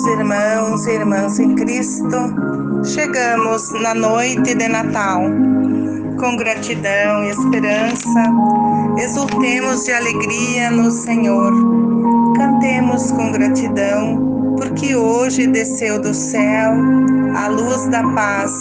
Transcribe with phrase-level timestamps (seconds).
[0.00, 2.16] Queridos irmãos e irmãs em Cristo,
[2.84, 5.20] chegamos na noite de Natal.
[6.18, 8.22] Com gratidão e esperança,
[8.98, 11.52] exultemos de alegria no Senhor.
[12.34, 16.72] Cantemos com gratidão, porque hoje desceu do céu
[17.36, 18.52] a luz da paz.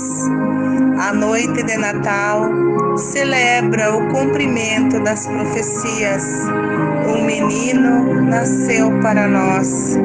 [0.99, 2.49] A noite de Natal
[2.97, 6.25] celebra o cumprimento das profecias.
[7.07, 9.97] Um menino nasceu para nós.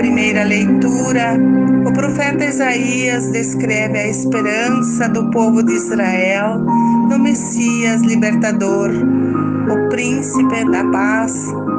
[0.00, 1.36] Primeira leitura,
[1.86, 10.64] o profeta Isaías descreve a esperança do povo de Israel no Messias libertador, o príncipe
[10.70, 11.34] da paz,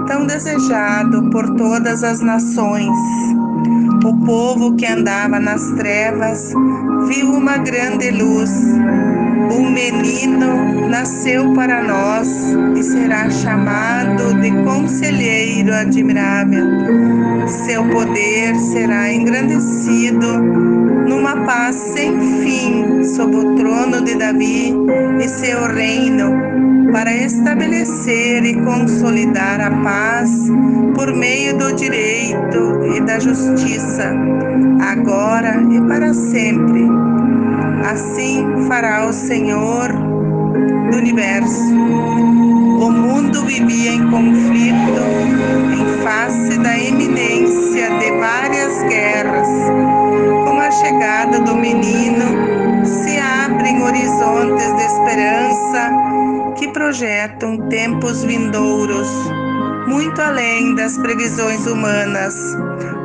[0.06, 2.96] tão desejado por todas as nações.
[4.06, 6.54] O povo que andava nas trevas
[7.08, 8.52] viu uma grande luz.
[9.52, 16.66] Um menino nasceu para nós e será chamado de Conselheiro Admirável.
[17.48, 24.74] Seu poder será engrandecido numa paz sem fim sob o trono de Davi
[25.22, 26.32] e seu reino,
[26.94, 30.32] para estabelecer e consolidar a paz
[30.96, 34.14] por meio do direito e da justiça,
[34.80, 37.11] agora e para sempre.
[37.86, 39.90] Assim fará o Senhor
[40.92, 41.74] do universo.
[42.80, 45.02] O mundo vivia em conflito
[45.74, 49.48] em face da iminência de várias guerras.
[50.46, 55.92] Com a chegada do menino, se abrem horizontes de esperança
[56.58, 59.10] que projetam tempos vindouros
[59.92, 62.34] muito além das previsões humanas,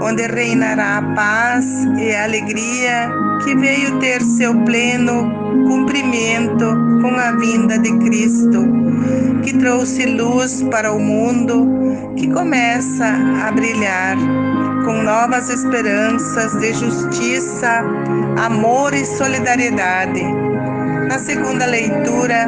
[0.01, 1.67] onde reinará a paz
[1.99, 3.11] e a alegria
[3.45, 5.31] que veio ter seu pleno
[5.67, 6.67] cumprimento
[7.01, 8.65] com a vinda de Cristo,
[9.43, 13.07] que trouxe luz para o mundo, que começa
[13.47, 14.17] a brilhar
[14.85, 17.83] com novas esperanças de justiça,
[18.37, 20.46] amor e solidariedade.
[21.16, 22.47] Na segunda leitura,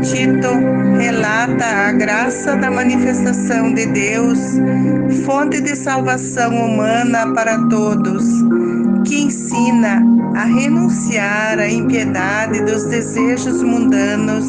[0.00, 0.48] Tito
[0.96, 4.38] relata a graça da manifestação de Deus,
[5.26, 8.24] fonte de salvação humana para todos,
[9.04, 10.02] que ensina
[10.34, 14.46] a renunciar à impiedade dos desejos mundanos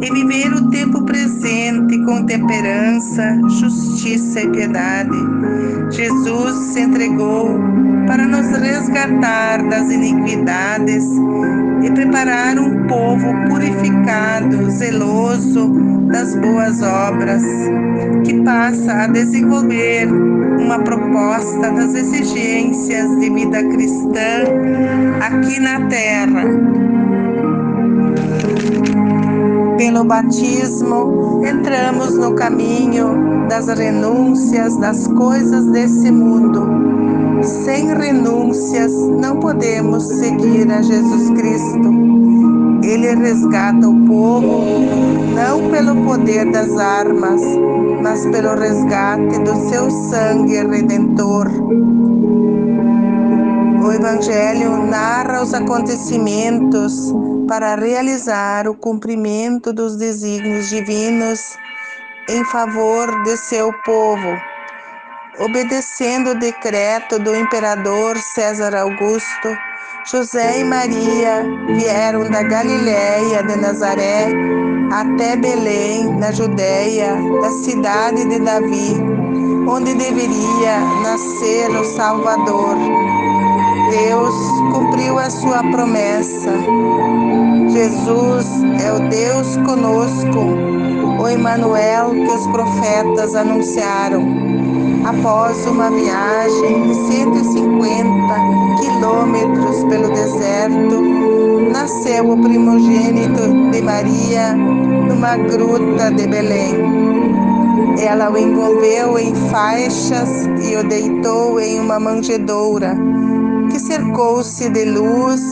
[0.00, 5.16] e viver o tempo presente com temperança, justiça e piedade.
[5.90, 7.58] Jesus se entregou
[8.06, 11.04] para nos resgatar das iniquidades
[11.82, 15.68] e preparar um povo purificado, zeloso
[16.10, 17.42] das boas obras,
[18.24, 20.08] que passa a desenvolver
[20.58, 23.85] uma proposta das exigências de vida cristã
[25.20, 26.44] aqui na terra.
[29.76, 36.86] Pelo batismo, entramos no caminho das renúncias das coisas desse mundo
[37.42, 42.06] sem renúncias, não podemos seguir a Jesus Cristo.
[42.82, 44.62] Ele resgata o povo
[45.34, 47.40] não pelo poder das armas,
[48.02, 51.48] mas pelo resgate do seu sangue redentor.
[53.86, 57.14] O Evangelho narra os acontecimentos
[57.48, 61.56] para realizar o cumprimento dos desígnios divinos
[62.28, 64.36] em favor de seu povo
[65.38, 69.56] obedecendo o decreto do imperador César Augusto,
[70.10, 74.28] José e Maria vieram da Galiléia de Nazaré
[74.92, 78.94] até Belém, na Judéia, da cidade de Davi,
[79.68, 82.76] onde deveria nascer o Salvador.
[83.90, 84.34] Deus
[84.72, 86.52] cumpriu a sua promessa.
[87.68, 88.46] Jesus
[88.84, 94.46] é o Deus conosco, o Emanuel que os profetas anunciaram
[95.06, 98.34] após uma viagem de 150
[98.80, 101.00] quilômetros pelo deserto,
[101.72, 106.74] nasceu o primogênito de Maria numa gruta de Belém.
[108.00, 112.96] Ela o envolveu em faixas e o deitou em uma manjedoura,
[113.70, 115.42] que cercou-se de luz.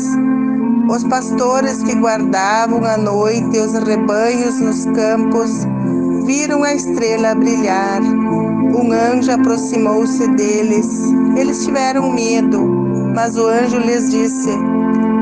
[0.89, 5.67] Os pastores que guardavam à noite os rebanhos nos campos
[6.25, 8.03] viram a estrela brilhar
[8.77, 11.05] um anjo aproximou-se deles.
[11.37, 12.61] Eles tiveram medo,
[13.15, 14.51] mas o anjo lhes disse: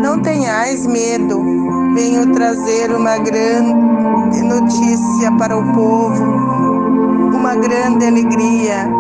[0.03, 1.43] Não tenhais medo,
[1.95, 6.25] venho trazer uma grande notícia para o povo,
[7.35, 8.91] uma grande alegria.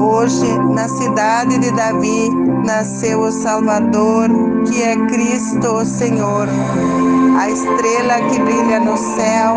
[0.00, 2.30] Hoje, na cidade de Davi,
[2.64, 4.28] nasceu o Salvador,
[4.66, 6.48] que é Cristo o Senhor.
[7.38, 9.56] A estrela que brilha no céu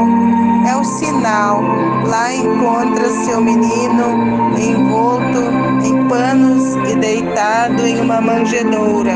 [0.67, 1.61] é o sinal.
[2.07, 5.43] Lá encontra seu menino envolto
[5.85, 9.13] em panos e deitado em uma manjedoura.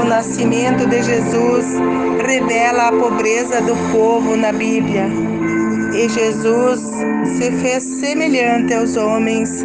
[0.00, 1.66] O nascimento de Jesus
[2.26, 5.06] revela a pobreza do povo na Bíblia.
[5.94, 6.80] E Jesus
[7.36, 9.64] se fez semelhante aos homens,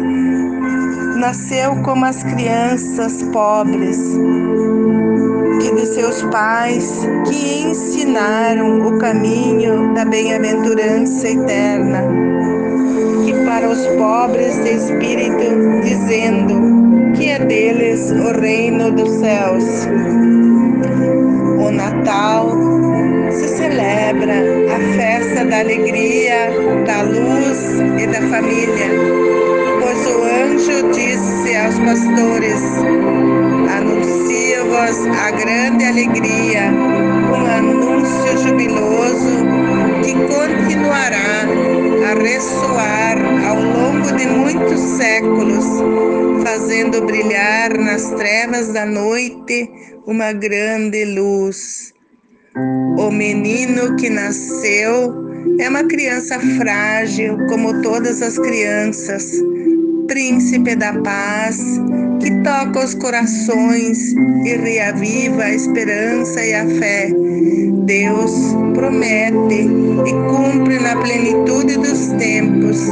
[1.18, 3.98] nasceu como as crianças pobres
[5.60, 12.04] e de seus pais que ensinaram o caminho da bem-aventurança eterna.
[13.26, 19.64] E para os pobres de espírito, dizendo que é deles o reino dos céus.
[21.58, 22.48] O Natal
[23.32, 24.34] se celebra
[24.72, 26.50] a festa da alegria,
[26.86, 29.27] da luz e da família,
[30.06, 32.62] o anjo disse aos pastores:
[33.76, 39.46] Anuncio-vos a grande alegria, um anúncio jubiloso
[40.04, 41.44] que continuará
[42.10, 45.64] a ressoar ao longo de muitos séculos,
[46.44, 49.70] fazendo brilhar nas trevas da noite
[50.06, 51.92] uma grande luz.
[52.98, 55.28] O menino que nasceu
[55.60, 59.30] é uma criança frágil, como todas as crianças,
[60.08, 61.80] príncipe da paz,
[62.20, 64.12] que toca os corações
[64.44, 67.12] e reaviva a esperança e a fé.
[67.84, 68.32] Deus
[68.74, 69.68] promete
[70.06, 72.88] e cumpre na plenitude dos tempos,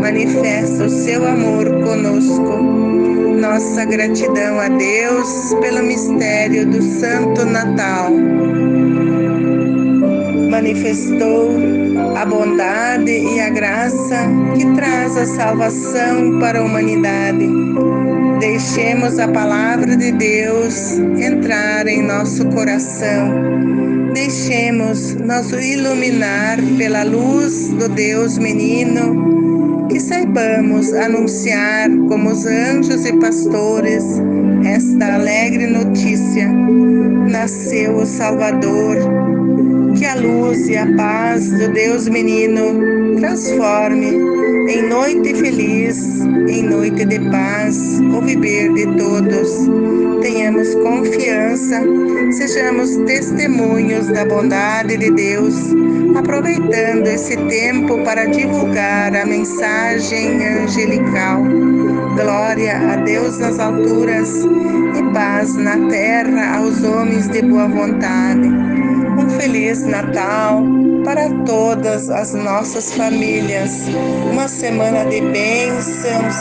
[0.00, 2.58] manifesta o seu amor conosco.
[3.40, 8.12] Nossa gratidão a Deus pelo mistério do Santo Natal
[10.50, 14.16] manifestou a bondade e a graça
[14.56, 17.48] que traz a salvação para a humanidade.
[18.40, 24.12] Deixemos a palavra de Deus entrar em nosso coração.
[24.12, 33.12] Deixemos nos iluminar pela luz do Deus menino, que saibamos anunciar como os anjos e
[33.18, 34.04] pastores
[34.64, 36.48] esta alegre notícia.
[37.28, 38.96] Nasceu o Salvador
[39.98, 44.16] que a luz e a paz do Deus menino transforme
[44.70, 49.50] em noite feliz, em noite de paz, o viver de todos.
[50.22, 51.82] Tenhamos confiança,
[52.30, 55.54] sejamos testemunhos da bondade de Deus,
[56.16, 61.42] aproveitando esse tempo para divulgar a mensagem angelical.
[62.14, 64.44] Glória a Deus nas alturas
[64.96, 68.48] e paz na terra aos homens de boa vontade
[69.18, 70.62] um Feliz Natal
[71.04, 73.88] para todas as nossas famílias.
[74.30, 76.36] Uma semana de bênçãos,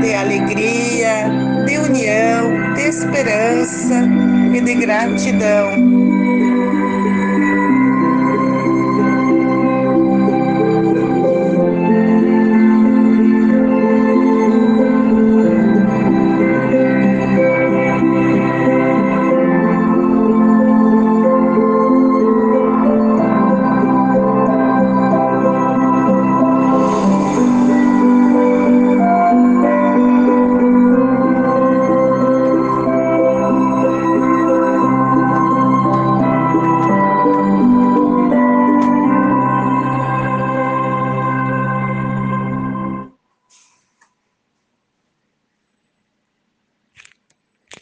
[0.00, 1.24] de alegria,
[1.66, 4.08] de união, de esperança
[4.54, 6.79] e de gratidão.